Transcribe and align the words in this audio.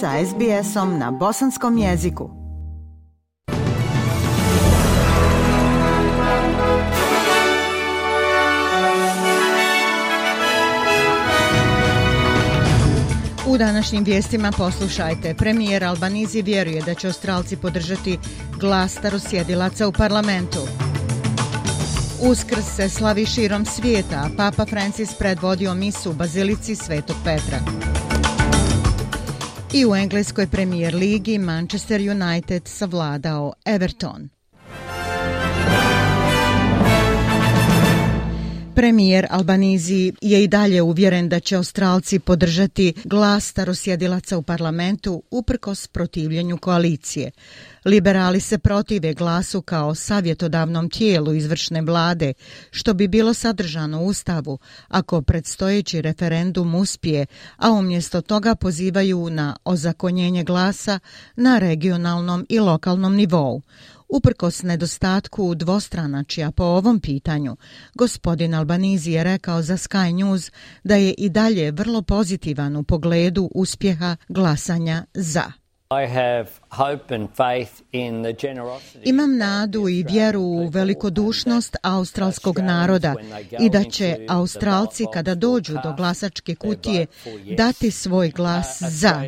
sa 0.00 0.10
SBS-om 0.26 0.98
na 0.98 1.10
bosanskom 1.10 1.78
jeziku. 1.78 2.30
U 13.46 13.58
današnjim 13.58 14.04
vijestima 14.04 14.52
poslušajte. 14.56 15.34
Premijer 15.34 15.84
Albanizi 15.84 16.42
vjeruje 16.42 16.82
da 16.82 16.94
će 16.94 17.06
Australci 17.06 17.56
podržati 17.56 18.18
glas 18.60 18.92
starosjedilaca 18.92 19.88
u 19.88 19.92
parlamentu. 19.92 20.58
Uskrs 22.20 22.76
se 22.76 22.88
slavi 22.88 23.26
širom 23.26 23.64
svijeta, 23.64 24.16
a 24.16 24.30
Papa 24.36 24.66
Francis 24.66 25.14
predvodio 25.14 25.74
misu 25.74 26.10
u 26.10 26.14
Bazilici 26.14 26.76
Svetog 26.76 27.16
Petra. 27.24 27.58
I 29.74 29.86
u 29.86 29.94
engleskoj 29.94 30.46
premijer 30.46 30.94
ligi 30.94 31.38
Manchester 31.38 32.00
United 32.00 32.62
savladao 32.66 33.52
Everton. 33.64 34.28
Premijer 38.78 39.26
Albanizi 39.30 40.12
je 40.20 40.44
i 40.44 40.48
dalje 40.48 40.82
uvjeren 40.82 41.28
da 41.28 41.40
će 41.40 41.56
Australci 41.56 42.18
podržati 42.18 42.92
glas 43.04 43.44
starosjedilaca 43.44 44.38
u 44.38 44.42
parlamentu 44.42 45.22
uprkos 45.30 45.86
protivljenju 45.86 46.58
koalicije. 46.58 47.30
Liberali 47.84 48.40
se 48.40 48.58
protive 48.58 49.14
glasu 49.14 49.62
kao 49.62 49.94
savjetodavnom 49.94 50.90
tijelu 50.90 51.34
izvršne 51.34 51.82
vlade, 51.82 52.32
što 52.70 52.94
bi 52.94 53.08
bilo 53.08 53.34
sadržano 53.34 54.02
u 54.02 54.06
Ustavu 54.06 54.58
ako 54.88 55.22
predstojeći 55.22 56.02
referendum 56.02 56.74
uspije, 56.74 57.26
a 57.56 57.70
umjesto 57.70 58.20
toga 58.20 58.54
pozivaju 58.54 59.30
na 59.30 59.56
ozakonjenje 59.64 60.44
glasa 60.44 60.98
na 61.36 61.58
regionalnom 61.58 62.46
i 62.48 62.58
lokalnom 62.58 63.14
nivou. 63.14 63.62
Uprkos 64.08 64.62
nedostatku 64.62 65.54
dvostranačija 65.54 66.50
po 66.50 66.64
ovom 66.64 67.00
pitanju, 67.00 67.56
gospodin 67.94 68.54
Albanizi 68.54 69.12
je 69.12 69.24
rekao 69.24 69.62
za 69.62 69.76
Sky 69.76 70.14
News 70.14 70.50
da 70.84 70.96
je 70.96 71.14
i 71.18 71.28
dalje 71.28 71.70
vrlo 71.70 72.02
pozitivan 72.02 72.76
u 72.76 72.82
pogledu 72.82 73.50
uspjeha 73.54 74.16
glasanja 74.28 75.04
za. 75.14 75.57
Imam 79.04 79.36
nadu 79.36 79.88
i 79.88 80.04
vjeru 80.10 80.40
u 80.40 80.68
velikodušnost 80.68 81.76
australskog 81.82 82.58
naroda 82.58 83.14
i 83.60 83.70
da 83.70 83.84
će 83.84 84.16
Australci 84.28 85.04
kada 85.12 85.34
dođu 85.34 85.72
do 85.82 85.94
glasačke 85.96 86.54
kutije 86.54 87.06
dati 87.56 87.90
svoj 87.90 88.30
glas 88.30 88.82
za. 88.82 89.24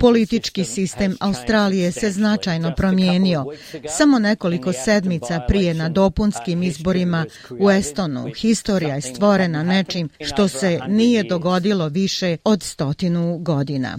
Politički 0.00 0.64
sistem 0.64 1.16
Australije 1.20 1.92
se 1.92 2.10
značajno 2.10 2.74
promijenio. 2.76 3.44
Samo 3.88 4.18
nekoliko 4.18 4.72
sedmica 4.72 5.40
prije 5.48 5.74
na 5.74 5.88
dopunskim 5.88 6.62
izborima 6.62 7.26
u 7.60 7.70
Estonu 7.70 8.30
historija 8.36 8.94
je 8.94 9.00
stvorena 9.00 9.62
nečim 9.62 10.08
što 10.20 10.48
se 10.48 10.80
nije 10.88 11.22
dogodilo 11.22 11.88
više 11.88 12.36
od 12.44 12.62
stotinu 12.62 13.38
godina. 13.38 13.98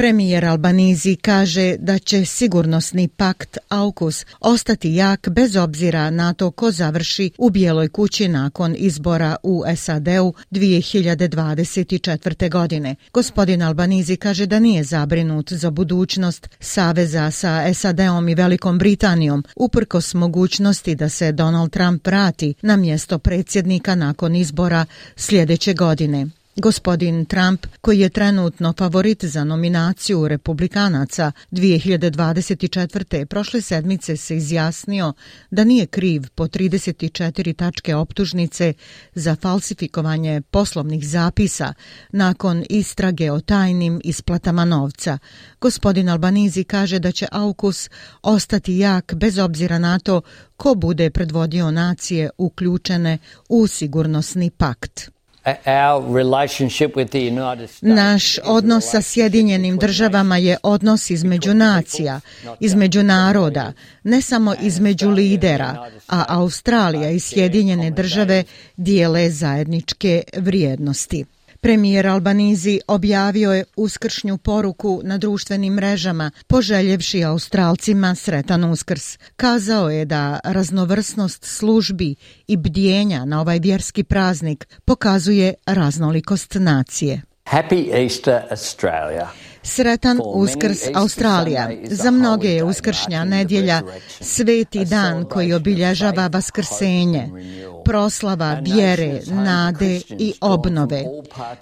Premijer 0.00 0.44
Albanizi 0.44 1.16
kaže 1.16 1.76
da 1.78 1.98
će 1.98 2.24
sigurnosni 2.24 3.08
pakt 3.08 3.58
AUKUS 3.68 4.26
ostati 4.40 4.94
jak 4.94 5.28
bez 5.28 5.56
obzira 5.56 6.10
na 6.10 6.34
to 6.34 6.50
ko 6.50 6.70
završi 6.70 7.30
u 7.38 7.50
Bijeloj 7.50 7.88
kući 7.88 8.28
nakon 8.28 8.74
izbora 8.78 9.36
u 9.42 9.62
SAD-u 9.76 10.34
2024. 10.50 12.50
godine. 12.50 12.96
Gospodin 13.12 13.62
Albanizi 13.62 14.16
kaže 14.16 14.46
da 14.46 14.60
nije 14.60 14.84
zabrinut 14.84 15.52
za 15.52 15.70
budućnost 15.70 16.48
Saveza 16.60 17.30
sa 17.30 17.74
SAD-om 17.74 18.28
i 18.28 18.34
Velikom 18.34 18.78
Britanijom 18.78 19.44
uprkos 19.56 20.14
mogućnosti 20.14 20.94
da 20.94 21.08
se 21.08 21.32
Donald 21.32 21.70
Trump 21.70 22.06
vrati 22.06 22.54
na 22.62 22.76
mjesto 22.76 23.18
predsjednika 23.18 23.94
nakon 23.94 24.36
izbora 24.36 24.86
sljedeće 25.16 25.74
godine. 25.74 26.39
Gospodin 26.56 27.24
Trump, 27.24 27.66
koji 27.80 28.00
je 28.00 28.08
trenutno 28.08 28.74
favorit 28.78 29.24
za 29.24 29.44
nominaciju 29.44 30.28
republikanaca 30.28 31.32
2024. 31.50 33.24
prošle 33.24 33.60
sedmice 33.60 34.16
se 34.16 34.36
izjasnio 34.36 35.12
da 35.50 35.64
nije 35.64 35.86
kriv 35.86 36.22
po 36.34 36.46
34 36.46 37.56
tačke 37.56 37.94
optužnice 37.94 38.72
za 39.14 39.36
falsifikovanje 39.36 40.40
poslovnih 40.40 41.08
zapisa 41.08 41.74
nakon 42.12 42.64
istrage 42.70 43.32
o 43.32 43.40
tajnim 43.40 44.00
isplatama 44.04 44.64
novca. 44.64 45.18
Gospodin 45.60 46.08
Albanizi 46.08 46.64
kaže 46.64 46.98
da 46.98 47.12
će 47.12 47.26
AUKUS 47.32 47.90
ostati 48.22 48.78
jak 48.78 49.14
bez 49.14 49.38
obzira 49.38 49.78
na 49.78 49.98
to 49.98 50.20
ko 50.56 50.74
bude 50.74 51.10
predvodio 51.10 51.70
nacije 51.70 52.30
uključene 52.38 53.18
u 53.48 53.66
sigurnosni 53.66 54.50
pakt. 54.50 55.19
Naš 57.80 58.38
odnos 58.44 58.90
sa 58.90 59.02
Sjedinjenim 59.02 59.76
državama 59.76 60.36
je 60.36 60.56
odnos 60.62 61.10
između 61.10 61.54
nacija, 61.54 62.20
između 62.60 63.02
naroda, 63.02 63.72
ne 64.04 64.22
samo 64.22 64.54
između 64.62 65.10
lidera, 65.10 65.90
a 66.08 66.24
Australija 66.28 67.10
i 67.10 67.20
Sjedinjene 67.20 67.90
države 67.90 68.44
dijele 68.76 69.30
zajedničke 69.30 70.22
vrijednosti. 70.36 71.24
Premijer 71.62 72.06
Albanizi 72.06 72.80
objavio 72.88 73.52
je 73.52 73.64
uskršnju 73.76 74.38
poruku 74.38 75.00
na 75.04 75.18
društvenim 75.18 75.74
mrežama, 75.74 76.30
poželjevši 76.46 77.24
Australcima 77.24 78.14
sretan 78.14 78.64
uskrs. 78.64 79.18
Kazao 79.36 79.90
je 79.90 80.04
da 80.04 80.40
raznovrsnost 80.44 81.44
službi 81.44 82.14
i 82.46 82.56
bdjenja 82.56 83.24
na 83.24 83.40
ovaj 83.40 83.58
vjerski 83.58 84.04
praznik 84.04 84.68
pokazuje 84.84 85.54
raznolikost 85.66 86.54
nacije. 86.54 87.22
Happy 87.44 88.02
Easter 88.02 88.42
Australia. 88.50 89.28
Sretan 89.62 90.20
Uskrs 90.24 90.78
Australija. 90.94 91.70
Za 91.84 92.10
mnoge 92.10 92.48
je 92.48 92.64
Uskršnja 92.64 93.24
nedjelja 93.24 93.82
sveti 94.20 94.84
dan 94.84 95.24
koji 95.24 95.52
obilježava 95.52 96.26
vaskrsenje, 96.26 97.28
proslava 97.90 98.54
vjere, 98.54 99.20
nade 99.26 100.00
i 100.10 100.34
obnove. 100.40 101.04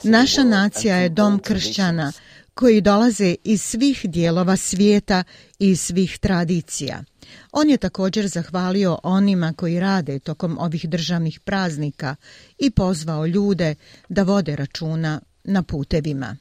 Naša 0.03 0.45
nacija 0.45 0.97
je 0.97 1.09
dom 1.09 1.39
kršćana 1.39 2.13
koji 2.55 2.81
dolaze 2.81 3.35
iz 3.45 3.63
svih 3.63 4.01
dijelova 4.05 4.57
svijeta 4.57 5.25
i 5.59 5.77
svih 5.77 6.19
tradicija. 6.19 7.05
On 7.53 7.71
je 7.71 7.77
također 7.77 8.29
zahvalio 8.29 8.99
onima 9.03 9.53
koji 9.57 9.81
rade 9.81 10.19
tokom 10.19 10.59
ovih 10.59 10.89
državnih 10.89 11.41
praznika 11.41 12.17
i 12.59 12.71
pozvao 12.71 13.27
ljude 13.27 13.75
da 14.09 14.23
vode 14.23 14.57
računa 14.57 15.21
na 15.45 15.63
putevima. 15.63 16.37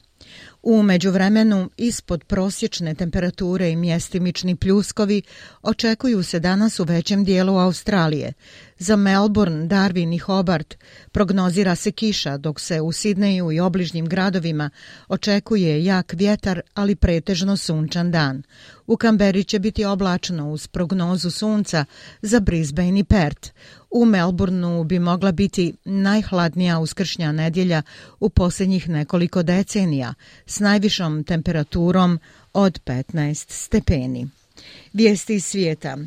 U 0.62 0.82
međuvremenu, 0.82 1.70
ispod 1.76 2.24
prosječne 2.24 2.94
temperature 2.94 3.70
i 3.70 3.76
mjestimični 3.76 4.56
pljuskovi 4.56 5.22
očekuju 5.62 6.22
se 6.22 6.40
danas 6.40 6.80
u 6.80 6.84
većem 6.84 7.24
dijelu 7.24 7.58
Australije. 7.58 8.32
Za 8.78 8.96
Melbourne, 8.96 9.66
Darwin 9.66 10.14
i 10.14 10.18
Hobart 10.18 10.74
prognozira 11.12 11.74
se 11.74 11.92
kiša, 11.92 12.36
dok 12.36 12.60
se 12.60 12.80
u 12.80 12.92
Sidneju 12.92 13.52
i 13.52 13.60
obližnjim 13.60 14.06
gradovima 14.06 14.70
očekuje 15.08 15.84
jak 15.84 16.12
vjetar, 16.12 16.60
ali 16.74 16.96
pretežno 16.96 17.56
sunčan 17.56 18.10
dan. 18.10 18.42
U 18.86 18.96
Kamberi 18.96 19.44
će 19.44 19.58
biti 19.58 19.84
oblačno 19.84 20.50
uz 20.50 20.66
prognozu 20.66 21.30
sunca 21.30 21.84
za 22.22 22.40
Brisbane 22.40 23.00
i 23.00 23.04
Perth. 23.04 23.50
U 23.90 24.04
Melbourneu 24.04 24.84
bi 24.84 24.98
mogla 24.98 25.32
biti 25.32 25.74
najhladnija 25.84 26.78
uskršnja 26.78 27.32
nedjelja 27.32 27.82
u 28.20 28.28
posljednjih 28.30 28.88
nekoliko 28.88 29.42
decenija 29.42 30.14
s 30.48 30.60
najvišom 30.60 31.24
temperaturom 31.24 32.18
od 32.52 32.80
15 32.84 33.50
stepeni. 33.50 34.28
Vijesti 34.92 35.34
iz 35.34 35.44
svijeta. 35.44 35.98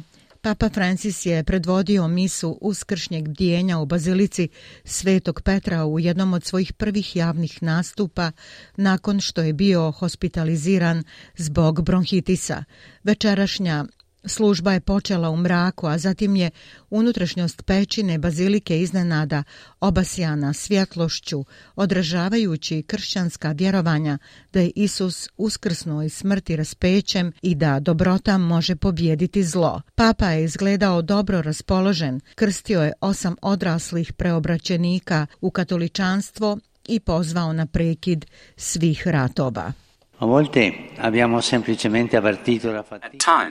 Papa 0.41 0.69
Francis 0.69 1.25
je 1.25 1.43
predvodio 1.43 2.07
misu 2.07 2.57
uskršnjeg 2.61 3.27
bdijenja 3.27 3.77
u 3.77 3.85
Bazilici 3.85 4.47
Svetog 4.83 5.41
Petra 5.41 5.85
u 5.85 5.99
jednom 5.99 6.33
od 6.33 6.43
svojih 6.43 6.73
prvih 6.73 7.15
javnih 7.15 7.63
nastupa 7.63 8.31
nakon 8.75 9.19
što 9.19 9.41
je 9.41 9.53
bio 9.53 9.91
hospitaliziran 9.91 11.03
zbog 11.37 11.83
bronhitisa. 11.83 12.63
Večerašnja 13.03 13.85
Služba 14.25 14.73
je 14.73 14.79
počela 14.79 15.29
u 15.29 15.37
mraku, 15.37 15.87
a 15.87 15.97
zatim 15.97 16.35
je 16.35 16.49
unutrašnjost 16.89 17.65
pećine 17.65 18.17
bazilike 18.17 18.81
iznenada 18.81 19.43
obasjana 19.79 20.53
svjetlošću, 20.53 21.45
odražavajući 21.75 22.83
kršćanska 22.87 23.51
vjerovanja 23.51 24.17
da 24.53 24.59
je 24.59 24.71
Isus 24.75 25.29
uskrsnuo 25.37 26.01
iz 26.01 26.13
smrti 26.13 26.55
raspećem 26.55 27.31
i 27.41 27.55
da 27.55 27.79
dobrota 27.79 28.37
može 28.37 28.75
pobjediti 28.75 29.43
zlo. 29.43 29.81
Papa 29.95 30.29
je 30.29 30.43
izgledao 30.43 31.01
dobro 31.01 31.41
raspoložen, 31.41 32.19
krstio 32.35 32.81
je 32.81 32.93
osam 33.01 33.35
odraslih 33.41 34.13
preobraćenika 34.13 35.27
u 35.41 35.51
katoličanstvo 35.51 36.57
i 36.87 36.99
pozvao 36.99 37.53
na 37.53 37.65
prekid 37.65 38.25
svih 38.55 39.07
ratova. 39.07 39.73
A 40.21 40.25
volte 40.25 40.89
abbiamo 40.97 41.41
semplicemente 41.41 42.15
avvertito 42.15 42.71
la 42.71 42.83
fatica. 42.83 43.49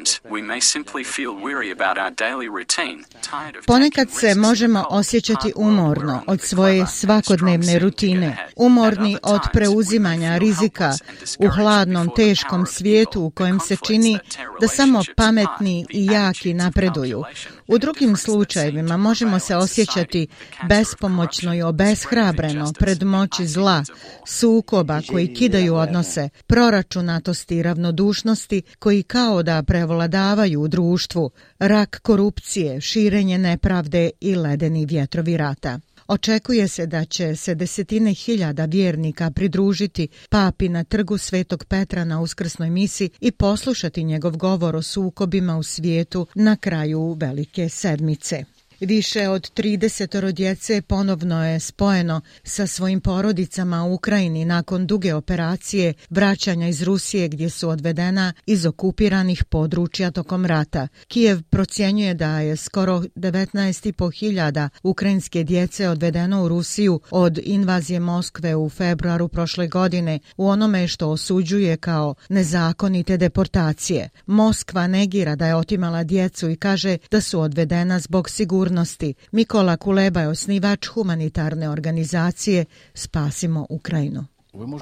Ponekad 3.66 4.10
se 4.10 4.34
možemo 4.34 4.84
osjećati 4.90 5.52
umorno 5.56 6.22
od 6.26 6.40
svoje 6.40 6.86
svakodnevne 6.86 7.78
rutine, 7.78 8.48
umorni 8.56 9.16
od 9.22 9.40
preuzimanja 9.52 10.38
rizika 10.38 10.92
u 11.38 11.48
hladnom, 11.48 12.10
teškom 12.16 12.66
svijetu 12.66 13.22
u 13.22 13.30
kojem 13.30 13.60
se 13.60 13.76
čini 13.86 14.18
da 14.60 14.68
samo 14.68 15.02
pametni 15.16 15.86
i 15.90 16.06
jaki 16.06 16.54
napreduju. 16.54 17.24
U 17.70 17.78
drugim 17.78 18.16
slučajevima 18.16 18.96
možemo 18.96 19.38
se 19.38 19.56
osjećati 19.56 20.26
bespomoćno 20.68 21.54
i 21.54 21.62
obeshrabreno 21.62 22.72
pred 22.78 23.02
moći 23.02 23.46
zla, 23.46 23.84
sukoba 24.26 25.00
koji 25.10 25.34
kidaju 25.34 25.74
odnose, 25.74 26.28
proračunatosti 26.46 27.56
i 27.56 27.62
ravnodušnosti 27.62 28.62
koji 28.78 29.02
kao 29.02 29.42
da 29.42 29.62
prevladavaju 29.62 30.60
u 30.60 30.68
društvu, 30.68 31.30
rak 31.58 32.00
korupcije, 32.02 32.80
širenje 32.80 33.38
nepravde 33.38 34.10
i 34.20 34.34
ledeni 34.34 34.86
vjetrovi 34.86 35.36
rata. 35.36 35.80
Očekuje 36.12 36.68
se 36.68 36.86
da 36.86 37.04
će 37.04 37.36
se 37.36 37.54
desetine 37.54 38.14
hiljada 38.14 38.64
vjernika 38.64 39.30
pridružiti 39.30 40.08
papi 40.30 40.68
na 40.68 40.84
trgu 40.84 41.18
Svetog 41.18 41.64
Petra 41.64 42.04
na 42.04 42.20
uskrsnoj 42.20 42.70
misi 42.70 43.10
i 43.20 43.30
poslušati 43.30 44.04
njegov 44.04 44.36
govor 44.36 44.76
o 44.76 44.82
sukobima 44.82 45.58
u 45.58 45.62
svijetu 45.62 46.26
na 46.34 46.56
kraju 46.56 47.16
Velike 47.20 47.68
sedmice. 47.68 48.44
Više 48.80 49.28
od 49.28 49.50
30 49.56 50.32
djece 50.32 50.82
ponovno 50.82 51.46
je 51.46 51.60
spojeno 51.60 52.20
sa 52.44 52.66
svojim 52.66 53.00
porodicama 53.00 53.84
u 53.84 53.94
Ukrajini 53.94 54.44
nakon 54.44 54.86
duge 54.86 55.14
operacije 55.14 55.94
vraćanja 56.10 56.68
iz 56.68 56.82
Rusije 56.82 57.28
gdje 57.28 57.50
su 57.50 57.68
odvedena 57.68 58.32
iz 58.46 58.66
okupiranih 58.66 59.44
područja 59.44 60.10
tokom 60.10 60.46
rata. 60.46 60.88
Kijev 61.08 61.42
procjenjuje 61.42 62.14
da 62.14 62.38
je 62.38 62.56
skoro 62.56 62.98
19,5 62.98 64.18
hiljada 64.18 64.68
ukrajinske 64.82 65.44
djece 65.44 65.88
odvedeno 65.88 66.44
u 66.44 66.48
Rusiju 66.48 67.00
od 67.10 67.38
invazije 67.42 68.00
Moskve 68.00 68.56
u 68.56 68.68
februaru 68.68 69.28
prošle 69.28 69.68
godine 69.68 70.18
u 70.36 70.48
onome 70.48 70.88
što 70.88 71.08
osuđuje 71.08 71.76
kao 71.76 72.14
nezakonite 72.28 73.16
deportacije. 73.16 74.08
Moskva 74.26 74.86
negira 74.86 75.36
da 75.36 75.46
je 75.46 75.56
otimala 75.56 76.04
djecu 76.04 76.50
i 76.50 76.56
kaže 76.56 76.98
da 77.10 77.20
su 77.20 77.40
odvedena 77.40 78.00
zbog 78.00 78.30
sigurnosti 78.30 78.69
sigurnosti. 78.70 79.14
Mikola 79.32 79.76
Kuleba 79.76 80.20
je 80.20 80.28
osnivač 80.28 80.86
humanitarne 80.86 81.70
organizacije 81.70 82.64
Spasimo 82.94 83.66
Ukrajinu. 83.70 84.26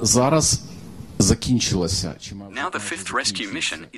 Zaraz 0.03 0.59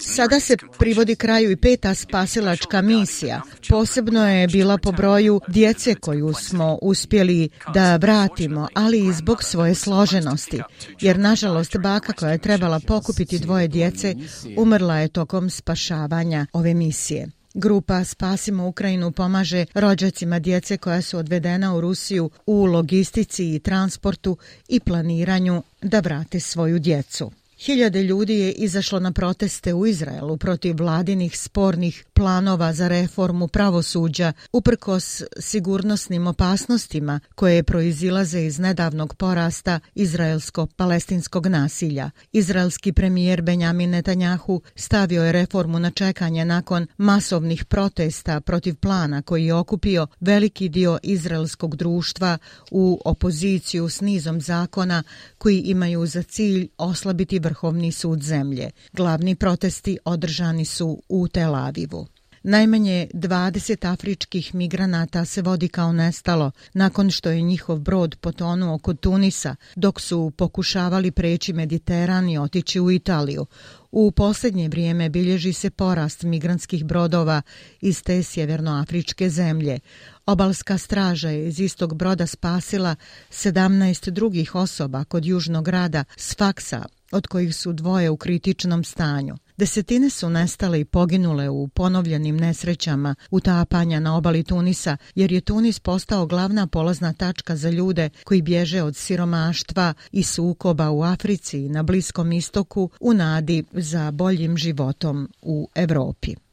Sada 0.01 0.41
se 0.41 0.57
privodi 0.79 1.17
kraju 1.17 1.51
i 1.51 1.57
peta 1.57 1.95
spasilačka 1.95 2.83
misija. 2.83 3.43
Posebno 3.69 4.29
je 4.29 4.49
bila 4.49 4.79
po 4.79 4.93
broju 4.93 5.41
djece 5.49 5.95
koju 5.95 6.33
smo 6.33 6.79
uspjeli 6.83 7.49
da 7.75 7.97
vratimo, 7.97 8.69
ali 8.75 9.07
i 9.07 9.13
zbog 9.13 9.43
svoje 9.43 9.75
složenosti. 9.75 10.63
Jer, 11.01 11.19
nažalost, 11.19 11.77
baka 11.79 12.13
koja 12.13 12.33
je 12.33 12.39
trebala 12.39 12.81
pokupiti 12.87 13.39
dvoje 13.39 13.69
djece 13.69 14.15
umrla 14.57 14.97
je 14.99 15.09
tokom 15.09 15.51
spašavanja 15.51 16.47
ove 16.53 16.75
misije. 16.75 17.40
Grupa 17.55 18.05
Spasimo 18.05 18.67
Ukrajinu 18.67 19.13
pomaže 19.13 19.67
rođacima 19.75 20.39
djece 20.39 20.79
koja 20.79 21.03
su 21.03 21.19
odvedena 21.19 21.75
u 21.75 21.81
Rusiju 21.81 22.31
u 22.47 22.65
logistici 22.65 23.55
i 23.55 23.59
transportu 23.59 24.37
i 24.69 24.81
planiranju 24.81 25.63
da 25.83 26.01
vrate 26.01 26.41
svoju 26.41 26.79
djecu. 26.79 27.31
Hiljade 27.63 28.03
ljudi 28.03 28.39
je 28.39 28.53
izašlo 28.53 29.01
na 29.01 29.13
proteste 29.13 29.75
u 29.75 29.87
Izraelu 29.87 30.37
protiv 30.37 30.77
vladinih 30.79 31.39
spornih 31.39 32.05
planova 32.15 32.73
za 32.73 32.89
reformu 32.89 33.49
pravosuđa 33.49 34.33
uprkos 34.53 35.23
sigurnosnim 35.39 36.27
opasnostima 36.27 37.21
koje 37.35 37.63
proizilaze 37.63 38.41
iz 38.41 38.59
nedavnog 38.59 39.15
porasta 39.15 39.81
izraelsko-palestinskog 39.95 41.47
nasilja. 41.47 42.11
Izraelski 42.33 42.93
premijer 42.93 43.43
Benjamin 43.43 43.91
Netanjahu 43.91 44.63
stavio 44.75 45.25
je 45.25 45.33
reformu 45.33 45.79
na 45.79 45.91
čekanje 45.91 46.45
nakon 46.45 46.87
masovnih 46.97 47.65
protesta 47.65 48.41
protiv 48.41 48.75
plana 48.75 49.23
koji 49.23 49.47
je 49.47 49.55
okupio 49.55 50.07
veliki 50.21 50.69
dio 50.69 50.99
izraelskog 51.03 51.77
društva 51.77 52.39
u 52.71 53.01
opoziciju 53.05 53.89
s 53.89 54.01
nizom 54.01 54.41
zakona 54.41 55.03
koji 55.39 55.61
imaju 55.61 56.07
za 56.07 56.23
cilj 56.23 56.69
oslabiti 56.79 57.39
Vrhovni 57.51 57.93
sud 57.93 58.23
zemlje. 58.23 58.71
Glavni 58.93 59.35
protesti 59.35 59.99
održani 60.05 60.65
su 60.65 61.03
u 61.09 61.29
Tel 61.29 61.55
Avivu. 61.55 62.07
Najmanje 62.43 63.09
20 63.15 63.93
afričkih 63.93 64.55
migranata 64.55 65.25
se 65.25 65.43
vodi 65.43 65.69
kao 65.69 65.93
nestalo 65.93 66.51
nakon 66.75 67.11
što 67.11 67.31
je 67.31 67.43
njihov 67.43 67.79
brod 67.79 68.17
potonuo 68.21 68.79
kod 68.79 69.01
Tunisa 69.01 69.57
dok 69.77 70.01
su 70.01 70.33
pokušavali 70.37 71.11
preći 71.11 71.53
Mediteran 71.53 72.29
i 72.29 72.39
otići 72.39 72.81
u 72.81 72.91
Italiju. 72.91 73.47
U 73.93 74.11
posljednje 74.11 74.69
vrijeme 74.69 75.09
bilježi 75.09 75.53
se 75.53 75.71
porast 75.71 76.23
migrantskih 76.23 76.85
brodova 76.85 77.43
iz 77.81 78.03
te 78.03 78.23
sjevernoafričke 78.23 79.31
zemlje. 79.31 79.79
Obalska 80.27 80.79
straža 80.79 81.29
je 81.29 81.49
iz 81.49 81.61
istog 81.61 81.95
broda 81.95 82.27
spasila 82.27 82.97
17 83.31 84.11
drugih 84.11 84.55
osoba 84.55 85.05
kod 85.05 85.25
južnog 85.25 85.65
grada 85.65 86.05
Sfaksa, 86.17 86.85
od 87.13 87.27
kojih 87.27 87.57
su 87.57 87.73
dvoje 87.73 88.11
u 88.11 88.17
kritičnom 88.17 88.85
stanju. 88.85 89.37
Desetine 89.57 90.11
su 90.11 90.31
nestale 90.31 90.81
i 90.81 90.85
poginule 90.85 91.49
u 91.49 91.69
ponovljenim 91.69 92.37
nesrećama 92.37 93.15
utapanja 93.31 94.01
na 94.01 94.17
obali 94.17 94.45
Tunisa, 94.45 94.97
jer 95.15 95.33
je 95.33 95.41
Tunis 95.41 95.79
postao 95.79 96.27
glavna 96.27 96.67
polazna 96.67 97.13
tačka 97.13 97.57
za 97.57 97.71
ljude 97.71 98.11
koji 98.25 98.43
bježe 98.43 98.83
od 98.83 98.97
siromaštva 98.97 99.95
i 100.13 100.23
sukoba 100.23 100.91
u 100.91 101.03
Africi 101.03 101.59
i 101.59 101.69
na 101.69 101.83
Bliskom 101.83 102.33
istoku 102.33 102.91
u 103.01 103.15
nadi 103.15 103.65
za 103.73 104.11
boljim 104.11 104.57
životom 104.57 105.29
u 105.43 105.69
Evropi. 105.75 106.50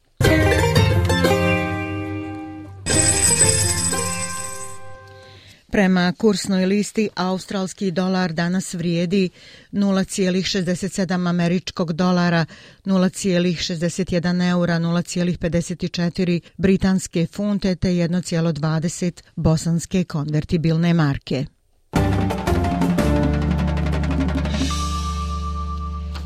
Prema 5.72 6.14
kursnoj 6.18 6.66
listi, 6.66 7.10
australski 7.16 7.92
dolar 7.92 8.34
danas 8.34 8.74
vrijedi 8.74 9.30
0,67 9.71 11.30
američkog 11.30 11.94
dolara, 11.94 12.45
0,61 12.86 14.50
eura, 14.50 14.80
0,54 14.80 16.40
britanske 16.57 17.28
funte 17.31 17.76
te 17.76 17.90
1,20 17.90 19.21
bosanske 19.36 20.04
konvertibilne 20.04 20.94
marke. 20.94 21.45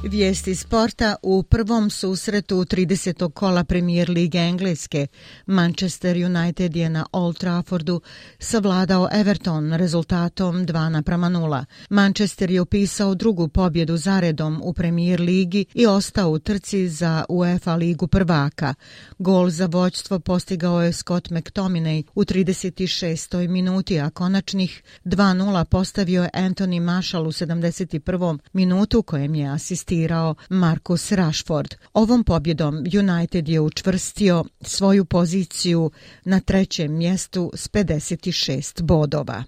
Vijesti 0.04 0.56
sporta 0.56 1.16
u 1.24 1.44
prvom 1.44 1.90
susretu 1.90 2.56
30. 2.56 3.32
kola 3.34 3.64
premijer 3.64 4.10
Lige 4.10 4.38
Engleske. 4.38 5.08
Manchester 5.46 6.18
United 6.26 6.76
je 6.76 6.90
na 6.90 7.06
Old 7.12 7.38
Traffordu 7.38 8.02
savladao 8.40 9.10
Everton 9.12 9.74
rezultatom 9.74 10.68
2 10.68 10.90
naprama 10.90 11.30
0. 11.30 11.66
Manchester 11.90 12.52
je 12.52 12.62
upisao 12.62 13.16
drugu 13.16 13.48
pobjedu 13.48 13.98
zaredom 13.98 14.62
u 14.64 14.74
premijer 14.74 15.22
Ligi 15.22 15.66
i 15.74 15.86
ostao 15.88 16.32
u 16.32 16.40
trci 16.40 16.90
za 16.90 17.26
UEFA 17.30 17.76
Ligu 17.76 18.08
prvaka. 18.08 18.74
Gol 19.20 19.50
za 19.50 19.66
voćstvo 19.66 20.20
postigao 20.20 20.82
je 20.82 20.94
Scott 20.94 21.30
McTominay 21.30 22.04
u 22.16 22.24
36. 22.24 23.48
minuti, 23.48 24.00
a 24.00 24.10
konačnih 24.10 24.84
2-0 25.06 25.64
postavio 25.64 26.24
je 26.24 26.30
Anthony 26.34 26.82
Marshall 26.82 27.28
u 27.28 27.32
71. 27.32 28.40
minutu 28.54 29.04
kojem 29.04 29.36
je 29.36 29.48
asistirao 29.48 29.91
asistirao 29.92 30.36
Marcus 30.50 31.12
Rashford. 31.12 31.76
Ovom 31.94 32.24
pobjedom 32.24 32.76
United 32.78 33.50
je 33.50 33.60
učvrstio 33.60 34.46
svoju 34.62 35.06
poziciju 35.06 35.92
na 36.26 36.40
trećem 36.40 36.98
mjestu 36.98 37.52
s 37.54 37.70
56 37.70 38.82
bodova. 38.82 39.44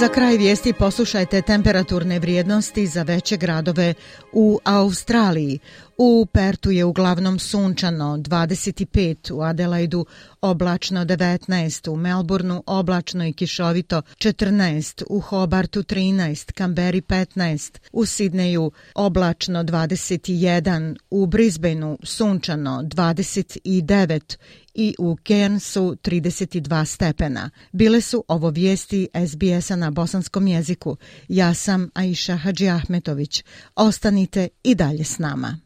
Za 0.00 0.08
kraj 0.08 0.36
vijesti 0.36 0.72
poslušajte 0.72 1.42
temperaturne 1.42 2.18
vrijednosti 2.18 2.86
za 2.86 3.02
veće 3.02 3.36
gradove 3.36 3.94
u 4.32 4.58
Australiji. 4.64 5.58
U 5.98 6.26
Pertu 6.32 6.70
je 6.70 6.84
uglavnom 6.84 7.38
sunčano 7.38 8.16
25, 8.16 9.32
u 9.32 9.42
Adelaidu 9.42 10.06
oblačno 10.40 11.04
19, 11.04 11.90
u 11.90 11.96
Melbourneu 11.96 12.62
oblačno 12.66 13.26
i 13.26 13.32
kišovito 13.32 14.02
14, 14.18 15.04
u 15.08 15.20
Hobartu 15.20 15.82
13, 15.82 16.52
Kamberi 16.52 17.00
15, 17.00 17.78
u 17.92 18.06
Sidneju 18.06 18.72
oblačno 18.94 19.62
21, 19.62 20.96
u 21.10 21.26
Brisbaneu 21.26 21.98
sunčano 22.02 22.82
29 22.82 24.36
i 24.80 24.94
u 24.98 25.16
Cairnsu 25.28 25.96
32 26.02 26.84
stepena. 26.84 27.50
Bile 27.72 28.00
su 28.00 28.24
ovo 28.28 28.50
vijesti 28.50 29.08
SBS-a 29.28 29.76
na 29.76 29.90
bosanskom 29.90 30.46
jeziku. 30.46 30.96
Ja 31.28 31.54
sam 31.54 31.90
Aisha 31.94 32.36
Hadži 32.36 32.68
Ahmetović. 32.68 33.44
Ostanite 33.74 34.48
i 34.62 34.74
dalje 34.74 35.04
s 35.04 35.18
nama. 35.18 35.58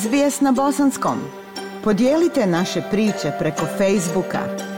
SBS 0.00 0.40
na 0.40 0.52
bosanskom. 0.52 1.18
Podijelite 1.84 2.46
naše 2.46 2.82
priče 2.90 3.32
preko 3.38 3.66
Facebooka. 3.78 4.77